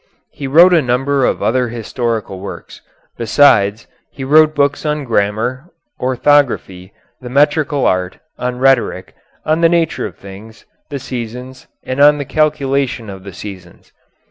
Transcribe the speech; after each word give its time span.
He 0.31 0.47
wrote 0.47 0.73
a 0.73 0.81
number 0.81 1.25
of 1.25 1.43
other 1.43 1.67
historical 1.69 2.39
works. 2.39 2.81
Besides, 3.19 3.85
he 4.11 4.23
wrote 4.23 4.55
books 4.55 4.83
on 4.83 5.03
grammar, 5.03 5.69
orthography, 5.99 6.91
the 7.21 7.29
metrical 7.29 7.85
art, 7.85 8.17
on 8.39 8.57
rhetoric, 8.57 9.13
on 9.45 9.61
the 9.61 9.69
nature 9.69 10.07
of 10.07 10.15
things, 10.17 10.65
the 10.89 10.97
seasons, 10.97 11.67
and 11.83 11.99
on 12.01 12.17
the 12.17 12.25
calculation 12.25 13.11
of 13.11 13.23
the 13.23 13.31
seasons. 13.31 13.91